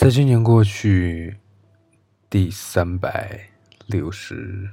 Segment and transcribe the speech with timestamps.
[0.00, 1.36] 在今年过去
[2.30, 3.38] 第三百
[3.86, 4.66] 六十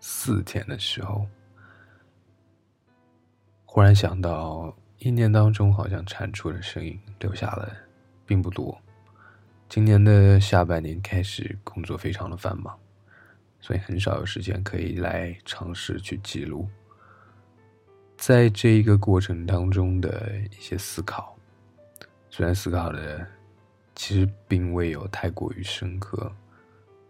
[0.00, 1.26] 四天的时候，
[3.66, 7.70] 忽然想到，一年当中好像产出的声音留下了
[8.24, 8.74] 并不多。
[9.68, 12.74] 今年的下半年开始工作非常的繁忙，
[13.60, 16.66] 所以很少有时间可以来尝试去记录。
[18.16, 21.36] 在这一个过程当中的一些思考，
[22.30, 23.26] 虽然思考的。
[23.94, 26.30] 其实并未有太过于深刻，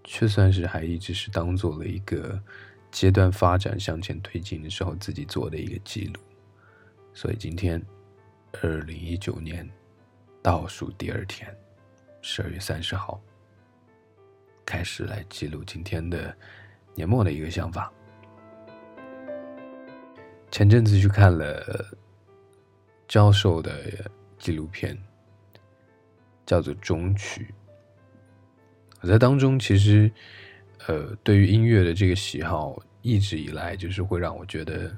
[0.04, 2.38] 却算是还一直是当做了一个
[2.90, 6.20] 阶段发展向前推进的时候自己做的一个记录。
[7.14, 7.82] 所以今天，
[8.62, 9.68] 二零一九年
[10.42, 11.52] 倒数第二天，
[12.20, 13.20] 十二月三十号，
[14.66, 16.36] 开始来记录今天的
[16.94, 17.90] 年末的一个想法。
[20.50, 21.84] 前阵子去看了
[23.08, 24.96] 教授的纪录片。
[26.46, 27.54] 叫做中曲。
[29.00, 30.10] 我在当中其实，
[30.86, 34.96] 呃，对于音乐的这个喜好，一直以来就是会让我觉得，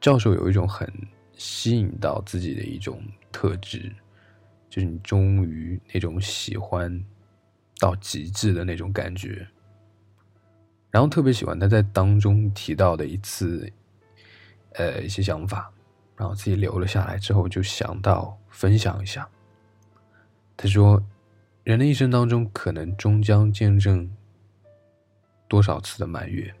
[0.00, 0.92] 教授有一种很
[1.34, 3.94] 吸引到自己的一种特质，
[4.68, 7.04] 就是你忠于那种喜欢
[7.78, 9.46] 到极致的那种感觉。
[10.90, 13.70] 然后特别喜欢他在当中提到的一次，
[14.72, 15.70] 呃，一些想法，
[16.16, 19.28] 然后自己留了下来之后，就想到分享一下。
[20.60, 21.00] 他说
[21.62, 24.10] ：“人的一生当中，可能终将见证
[25.46, 26.52] 多少次的满月，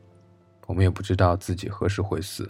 [0.66, 2.48] 我们也不知道自己何时会死。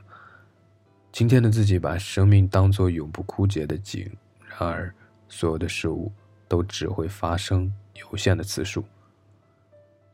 [1.11, 4.15] 今天的自己把生命当作永不枯竭的井，
[4.47, 4.95] 然而
[5.27, 6.13] 所有的事物
[6.47, 8.85] 都只会发生有限的次数。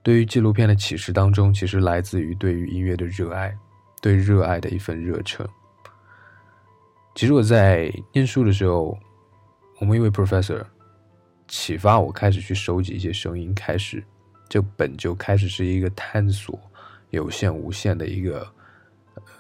[0.01, 3.53] 对于纪录片的启示当中，其实来自于对于音乐的热爱，
[4.01, 5.45] 对热爱的一份热忱。
[7.17, 8.97] 其实我在念书的时候，
[9.81, 10.65] 我们一位 professor。”
[11.47, 14.03] 启发我开始去收集一些声音，开始
[14.49, 16.59] 这本就开始是一个探索
[17.11, 18.51] 有限无限的一个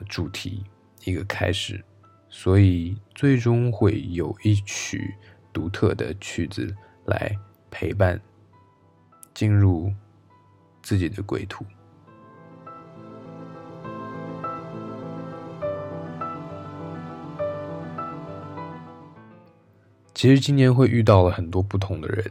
[0.08, 0.64] 主题，
[1.04, 1.82] 一个开始，
[2.28, 5.14] 所以最终会有一曲
[5.52, 6.74] 独特的曲子
[7.06, 7.36] 来
[7.70, 8.20] 陪伴
[9.32, 9.92] 进入
[10.82, 11.64] 自己的归途。
[20.14, 22.24] 其实今年会遇到了很多不同的人，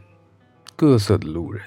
[0.74, 1.62] 各色的路人。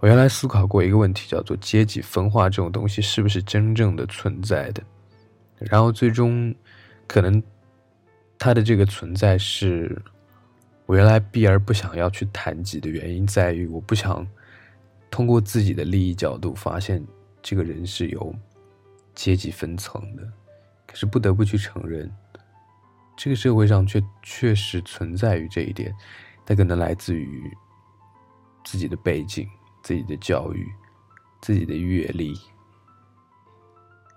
[0.00, 4.82] 我原来思考过一个问题，叫做阶级分化这种东西是不是真正的存在的？
[5.58, 6.54] 然后最终，
[7.06, 7.42] 可能
[8.38, 9.96] 它的这个存在是
[10.84, 14.26] 我原来避而不想要去谈及的原因，在于我不想
[15.10, 17.02] 通过自己的利益角度发现
[17.40, 18.34] 这个人是有
[19.14, 20.22] 阶级分层的。
[20.86, 22.10] 可是不得不去承认。
[23.16, 25.92] 这个社会上却确实存在于这一点，
[26.44, 27.50] 它可能来自于
[28.62, 29.48] 自己的背景、
[29.82, 30.66] 自己的教育、
[31.40, 32.38] 自己的阅历，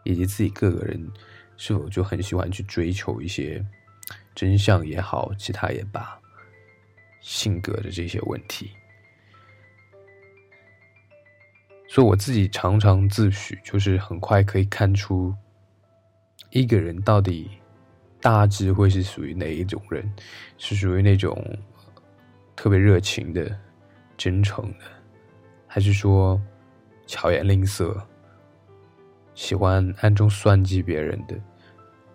[0.03, 1.11] 以及自己个个人
[1.55, 3.65] 是否就很喜欢去追求一些
[4.35, 6.19] 真相也好，其他也罢，
[7.21, 8.69] 性格的这些问题。
[11.87, 15.33] 所以我自己常常自诩，就是很快可以看出
[16.49, 17.49] 一个人到底。
[18.21, 20.11] 大致会是属于哪一种人？
[20.57, 21.41] 是属于那种
[22.55, 23.57] 特别热情的、
[24.17, 24.85] 真诚的，
[25.65, 26.39] 还是说
[27.07, 27.95] 巧言令色、
[29.33, 31.35] 喜欢暗中算计别人的，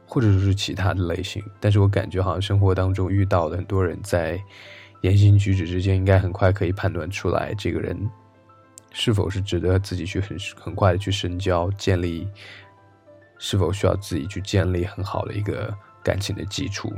[0.07, 1.43] 或者说是其他的类型？
[1.59, 4.39] 但是我感觉好像生活当中遇到的很多人在
[5.01, 7.99] 言行举止之间，应该很快可以判断出来，这个人
[8.93, 12.29] 是否是值得自己去很很快的去深交、建立，
[13.39, 15.75] 是否需要自己去建立很好的一个。
[16.05, 16.93] 感情的基础，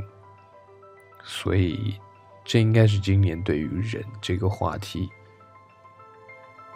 [1.23, 1.97] 所以
[2.45, 5.09] 这应该是今年对于人这个话题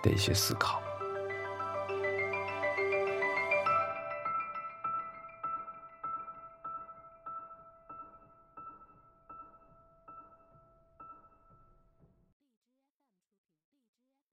[0.01, 0.81] 的一些思考。